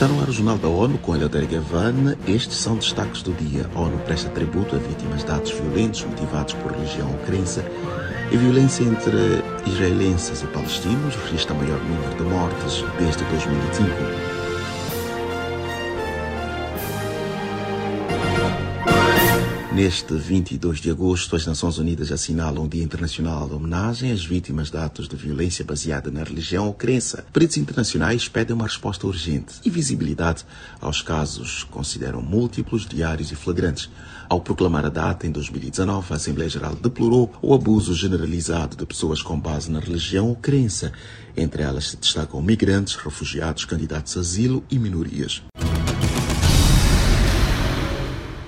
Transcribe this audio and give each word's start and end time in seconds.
Está 0.00 0.10
no 0.10 0.22
ar 0.22 0.30
o 0.30 0.32
Jornal 0.32 0.56
da 0.56 0.66
ONU 0.66 0.96
com 0.96 1.14
Eleutério 1.14 1.46
Gavan. 1.46 2.16
Estes 2.26 2.56
são 2.56 2.74
destaques 2.74 3.20
do 3.20 3.34
dia. 3.34 3.68
A 3.74 3.80
ONU 3.80 3.98
presta 3.98 4.30
tributo 4.30 4.74
a 4.74 4.78
vítimas 4.78 5.22
de 5.22 5.30
atos 5.30 5.50
violentos 5.50 6.02
motivados 6.06 6.54
por 6.54 6.72
religião 6.72 7.06
ou 7.10 7.18
crença. 7.26 7.62
A 8.32 8.34
violência 8.34 8.82
entre 8.82 9.44
israelenses 9.66 10.40
e 10.42 10.46
palestinos 10.46 11.16
registra 11.16 11.54
maior 11.54 11.78
número 11.80 12.16
de 12.16 12.22
mortes 12.22 12.82
desde 12.98 13.22
2005. 13.24 14.49
Neste 19.72 20.14
22 20.14 20.80
de 20.80 20.90
agosto, 20.90 21.36
as 21.36 21.46
Nações 21.46 21.78
Unidas 21.78 22.10
assinalam 22.10 22.64
o 22.64 22.68
Dia 22.68 22.82
Internacional 22.82 23.46
de 23.46 23.54
Homenagem 23.54 24.10
às 24.10 24.24
vítimas 24.24 24.68
de 24.68 24.76
atos 24.76 25.06
de 25.06 25.14
violência 25.14 25.64
baseada 25.64 26.10
na 26.10 26.24
religião 26.24 26.66
ou 26.66 26.74
crença. 26.74 27.24
Peritos 27.32 27.56
internacionais 27.56 28.28
pedem 28.28 28.56
uma 28.56 28.66
resposta 28.66 29.06
urgente 29.06 29.54
e 29.64 29.70
visibilidade 29.70 30.44
aos 30.80 31.02
casos 31.02 31.62
consideram 31.62 32.20
múltiplos, 32.20 32.84
diários 32.84 33.30
e 33.30 33.36
flagrantes. 33.36 33.88
Ao 34.28 34.40
proclamar 34.40 34.84
a 34.84 34.88
data 34.88 35.24
em 35.28 35.30
2019, 35.30 36.12
a 36.12 36.16
Assembleia 36.16 36.50
Geral 36.50 36.74
deplorou 36.74 37.32
o 37.40 37.54
abuso 37.54 37.94
generalizado 37.94 38.76
de 38.76 38.84
pessoas 38.84 39.22
com 39.22 39.38
base 39.38 39.70
na 39.70 39.78
religião 39.78 40.30
ou 40.30 40.34
crença. 40.34 40.92
Entre 41.36 41.62
elas 41.62 41.90
se 41.90 41.96
destacam 41.96 42.42
migrantes, 42.42 42.96
refugiados, 42.96 43.64
candidatos 43.64 44.16
a 44.16 44.20
asilo 44.20 44.64
e 44.68 44.80
minorias. 44.80 45.42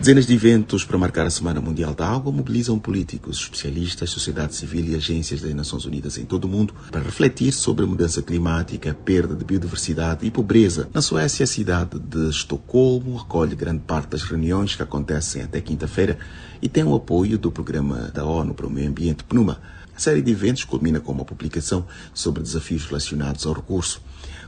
Dezenas 0.00 0.24
de 0.24 0.32
eventos 0.32 0.82
para 0.82 0.96
marcar 0.96 1.26
a 1.26 1.30
Semana 1.30 1.60
Mundial 1.60 1.92
da 1.92 2.08
Água 2.08 2.32
mobilizam 2.32 2.78
políticos, 2.78 3.36
especialistas, 3.36 4.08
sociedade 4.08 4.54
civil 4.54 4.82
e 4.86 4.96
agências 4.96 5.42
das 5.42 5.52
Nações 5.52 5.84
Unidas 5.84 6.16
em 6.16 6.24
todo 6.24 6.46
o 6.46 6.48
mundo 6.48 6.72
para 6.90 7.02
refletir 7.02 7.52
sobre 7.52 7.84
a 7.84 7.86
mudança 7.86 8.22
climática, 8.22 8.94
perda 8.94 9.36
de 9.36 9.44
biodiversidade 9.44 10.26
e 10.26 10.30
pobreza. 10.30 10.88
Na 10.94 11.02
Suécia, 11.02 11.44
a 11.44 11.46
cidade 11.46 11.98
de 11.98 12.30
Estocolmo 12.30 13.14
recolhe 13.18 13.54
grande 13.54 13.80
parte 13.80 14.08
das 14.08 14.22
reuniões 14.22 14.74
que 14.74 14.82
acontecem 14.82 15.42
até 15.42 15.60
quinta-feira 15.60 16.18
e 16.62 16.68
tem 16.68 16.82
o 16.82 16.94
apoio 16.94 17.36
do 17.36 17.52
Programa 17.52 18.10
da 18.14 18.24
ONU 18.24 18.54
para 18.54 18.66
o 18.66 18.70
Meio 18.70 18.88
Ambiente, 18.88 19.22
PNUMA. 19.24 19.60
A 19.94 20.00
série 20.00 20.22
de 20.22 20.30
eventos 20.30 20.64
culmina 20.64 20.98
com 20.98 21.12
uma 21.12 21.26
publicação 21.26 21.86
sobre 22.14 22.42
desafios 22.42 22.86
relacionados 22.86 23.44
ao 23.44 23.52
recurso. 23.52 24.00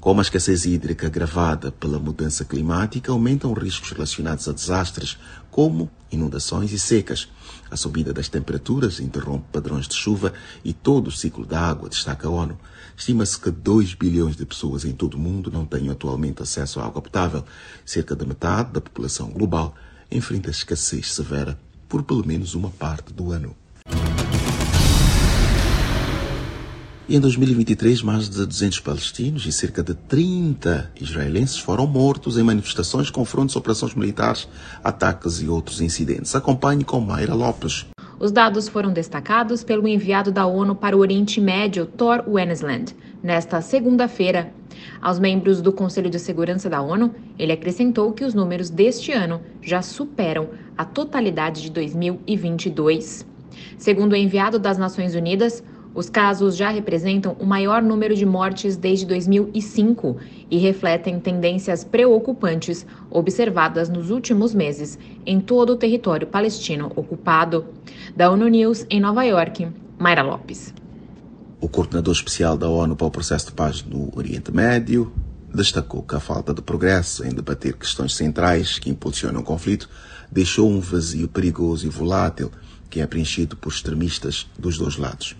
Como 0.00 0.20
a 0.20 0.22
escassez 0.22 0.64
hídrica 0.64 1.08
agravada 1.08 1.72
pela 1.72 1.98
mudança 1.98 2.44
climática 2.44 3.10
aumentam 3.10 3.52
riscos 3.52 3.90
relacionados 3.90 4.48
a 4.48 4.52
desastres 4.52 5.18
como 5.50 5.90
inundações 6.10 6.72
e 6.72 6.78
secas. 6.78 7.28
A 7.68 7.76
subida 7.76 8.12
das 8.12 8.28
temperaturas 8.28 9.00
interrompe 9.00 9.46
padrões 9.50 9.88
de 9.88 9.94
chuva 9.94 10.32
e 10.64 10.72
todo 10.72 11.08
o 11.08 11.12
ciclo 11.12 11.44
da 11.44 11.60
água, 11.60 11.88
destaca 11.88 12.28
a 12.28 12.30
ONU. 12.30 12.56
Estima-se 12.96 13.40
que 13.40 13.50
2 13.50 13.94
bilhões 13.94 14.36
de 14.36 14.46
pessoas 14.46 14.84
em 14.84 14.92
todo 14.92 15.14
o 15.14 15.18
mundo 15.18 15.50
não 15.50 15.66
têm 15.66 15.90
atualmente 15.90 16.44
acesso 16.44 16.78
à 16.78 16.86
água 16.86 17.02
potável. 17.02 17.44
Cerca 17.84 18.14
da 18.14 18.24
metade 18.24 18.70
da 18.70 18.80
população 18.80 19.30
global 19.30 19.74
enfrenta 20.12 20.48
escassez 20.48 21.12
severa 21.12 21.58
por 21.88 22.04
pelo 22.04 22.24
menos 22.24 22.54
uma 22.54 22.70
parte 22.70 23.12
do 23.12 23.32
ano. 23.32 23.56
E 27.08 27.16
em 27.16 27.20
2023, 27.20 28.02
mais 28.02 28.28
de 28.28 28.44
200 28.44 28.80
palestinos 28.80 29.46
e 29.46 29.50
cerca 29.50 29.82
de 29.82 29.94
30 29.94 30.92
israelenses 31.00 31.58
foram 31.58 31.86
mortos 31.86 32.36
em 32.36 32.42
manifestações, 32.42 33.08
confrontos, 33.08 33.56
operações 33.56 33.94
militares, 33.94 34.46
ataques 34.84 35.40
e 35.40 35.48
outros 35.48 35.80
incidentes. 35.80 36.36
Acompanhe 36.36 36.84
com 36.84 37.00
Mayra 37.00 37.32
Lopes. 37.32 37.86
Os 38.20 38.30
dados 38.30 38.68
foram 38.68 38.92
destacados 38.92 39.64
pelo 39.64 39.88
enviado 39.88 40.30
da 40.30 40.44
ONU 40.44 40.74
para 40.74 40.94
o 40.94 41.00
Oriente 41.00 41.40
Médio, 41.40 41.86
Thor 41.86 42.22
Wennesland, 42.28 42.94
nesta 43.22 43.62
segunda-feira. 43.62 44.52
Aos 45.00 45.18
membros 45.18 45.62
do 45.62 45.72
Conselho 45.72 46.10
de 46.10 46.18
Segurança 46.18 46.68
da 46.68 46.82
ONU, 46.82 47.14
ele 47.38 47.52
acrescentou 47.52 48.12
que 48.12 48.22
os 48.22 48.34
números 48.34 48.68
deste 48.68 49.12
ano 49.12 49.40
já 49.62 49.80
superam 49.80 50.50
a 50.76 50.84
totalidade 50.84 51.62
de 51.62 51.70
2022. 51.70 53.26
Segundo 53.78 54.12
o 54.12 54.16
enviado 54.16 54.58
das 54.58 54.76
Nações 54.76 55.14
Unidas, 55.14 55.62
os 55.98 56.08
casos 56.08 56.56
já 56.56 56.70
representam 56.70 57.34
o 57.40 57.44
maior 57.44 57.82
número 57.82 58.14
de 58.14 58.24
mortes 58.24 58.76
desde 58.76 59.04
2005 59.04 60.16
e 60.48 60.56
refletem 60.56 61.18
tendências 61.18 61.82
preocupantes 61.82 62.86
observadas 63.10 63.88
nos 63.88 64.08
últimos 64.08 64.54
meses 64.54 64.96
em 65.26 65.40
todo 65.40 65.70
o 65.70 65.76
território 65.76 66.28
palestino 66.28 66.92
ocupado. 66.94 67.66
Da 68.14 68.30
ONU 68.30 68.46
News 68.46 68.86
em 68.88 69.00
Nova 69.00 69.24
York, 69.24 69.66
Mayra 69.98 70.22
Lopes. 70.22 70.72
O 71.60 71.68
coordenador 71.68 72.14
especial 72.14 72.56
da 72.56 72.68
ONU 72.68 72.94
para 72.94 73.08
o 73.08 73.10
processo 73.10 73.46
de 73.46 73.52
paz 73.52 73.82
no 73.82 74.16
Oriente 74.16 74.52
Médio 74.54 75.12
destacou 75.52 76.04
que 76.04 76.14
a 76.14 76.20
falta 76.20 76.54
de 76.54 76.62
progresso 76.62 77.26
em 77.26 77.30
debater 77.30 77.72
questões 77.72 78.14
centrais 78.14 78.78
que 78.78 78.88
impulsionam 78.88 79.40
o 79.40 79.44
conflito 79.44 79.90
deixou 80.30 80.70
um 80.70 80.78
vazio 80.78 81.26
perigoso 81.26 81.84
e 81.84 81.90
volátil 81.90 82.52
que 82.88 83.00
é 83.00 83.06
preenchido 83.08 83.56
por 83.56 83.72
extremistas 83.72 84.46
dos 84.56 84.78
dois 84.78 84.96
lados. 84.96 85.34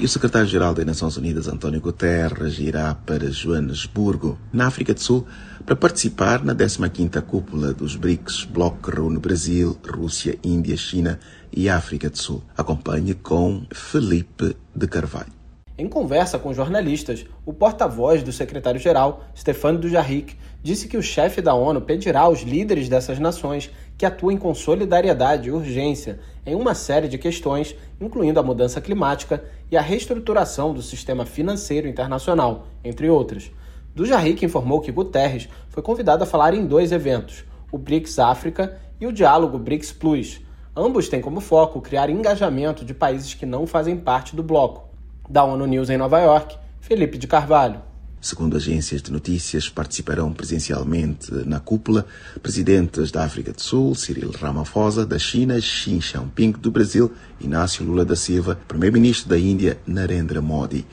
E 0.00 0.04
o 0.06 0.08
secretário-geral 0.08 0.72
das 0.72 0.86
Nações 0.86 1.18
Unidas, 1.18 1.46
António 1.46 1.78
Guterres, 1.78 2.58
irá 2.58 2.94
para 2.94 3.30
Joanesburgo, 3.30 4.38
na 4.50 4.66
África 4.66 4.94
do 4.94 5.00
Sul, 5.00 5.26
para 5.66 5.76
participar 5.76 6.42
na 6.42 6.54
15ª 6.54 7.20
cúpula 7.20 7.74
dos 7.74 7.96
BRICS, 7.96 8.44
bloco 8.44 8.90
que 8.90 8.96
reúne 8.96 9.18
Brasil, 9.18 9.78
Rússia, 9.86 10.38
Índia, 10.42 10.74
China 10.74 11.20
e 11.54 11.68
África 11.68 12.08
do 12.08 12.16
Sul. 12.16 12.42
Acompanhe 12.56 13.12
com 13.12 13.66
Felipe 13.74 14.56
de 14.74 14.86
Carvalho. 14.86 15.39
Em 15.80 15.88
conversa 15.88 16.38
com 16.38 16.52
jornalistas, 16.52 17.24
o 17.46 17.54
porta-voz 17.54 18.22
do 18.22 18.30
secretário-geral, 18.30 19.24
Stefano 19.34 19.78
Dujarric, 19.78 20.36
disse 20.62 20.86
que 20.86 20.98
o 20.98 21.02
chefe 21.02 21.40
da 21.40 21.54
ONU 21.54 21.80
pedirá 21.80 22.20
aos 22.20 22.42
líderes 22.42 22.86
dessas 22.86 23.18
nações 23.18 23.70
que 23.96 24.04
atuem 24.04 24.36
com 24.36 24.54
solidariedade 24.54 25.48
e 25.48 25.50
urgência 25.50 26.20
em 26.44 26.54
uma 26.54 26.74
série 26.74 27.08
de 27.08 27.16
questões, 27.16 27.74
incluindo 27.98 28.38
a 28.38 28.42
mudança 28.42 28.78
climática 28.78 29.42
e 29.70 29.76
a 29.78 29.80
reestruturação 29.80 30.74
do 30.74 30.82
sistema 30.82 31.24
financeiro 31.24 31.88
internacional, 31.88 32.66
entre 32.84 33.08
outras. 33.08 33.50
Dujarric 33.94 34.44
informou 34.44 34.82
que 34.82 34.92
Guterres 34.92 35.48
foi 35.70 35.82
convidado 35.82 36.24
a 36.24 36.26
falar 36.26 36.52
em 36.52 36.66
dois 36.66 36.92
eventos, 36.92 37.42
o 37.72 37.78
BRICS 37.78 38.18
África 38.18 38.78
e 39.00 39.06
o 39.06 39.12
Diálogo 39.12 39.58
BRICS 39.58 39.92
Plus. 39.92 40.42
Ambos 40.76 41.08
têm 41.08 41.22
como 41.22 41.40
foco 41.40 41.80
criar 41.80 42.10
engajamento 42.10 42.84
de 42.84 42.92
países 42.92 43.32
que 43.32 43.46
não 43.46 43.66
fazem 43.66 43.96
parte 43.96 44.36
do 44.36 44.42
bloco. 44.42 44.89
Da 45.30 45.44
ONU 45.44 45.64
News 45.64 45.88
em 45.90 45.96
Nova 45.96 46.18
York, 46.18 46.56
Felipe 46.80 47.16
de 47.16 47.28
Carvalho. 47.28 47.80
Segundo 48.20 48.56
agências 48.56 49.00
de 49.00 49.12
notícias, 49.12 49.68
participarão 49.68 50.32
presencialmente 50.32 51.32
na 51.46 51.60
cúpula 51.60 52.04
presidentes 52.42 53.12
da 53.12 53.24
África 53.24 53.52
do 53.52 53.62
Sul, 53.62 53.94
Cyril 53.94 54.32
Ramaphosa, 54.32 55.06
da 55.06 55.20
China, 55.20 55.60
Xi 55.60 56.00
Jinping 56.00 56.50
do 56.52 56.72
Brasil, 56.72 57.12
Inácio 57.40 57.84
Lula 57.84 58.04
da 58.04 58.16
Silva, 58.16 58.58
primeiro-ministro 58.66 59.28
da 59.28 59.38
Índia, 59.38 59.78
Narendra 59.86 60.42
Modi. 60.42 60.84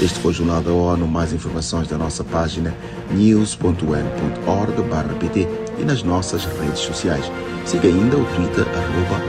Este 0.00 0.20
foi 0.20 0.30
o 0.30 0.34
Jornal 0.34 0.62
da 0.62 0.72
ONU. 0.72 1.08
Mais 1.08 1.32
informações 1.32 1.88
da 1.88 1.98
nossa 1.98 2.22
página 2.22 2.72
news.un.org.pt 3.10 5.67
e 5.78 5.84
nas 5.84 6.02
nossas 6.02 6.44
redes 6.44 6.80
sociais. 6.80 7.24
Siga 7.64 7.88
ainda 7.88 8.16
o 8.16 8.24
Twitter, 8.34 8.66
arroba. 8.68 9.22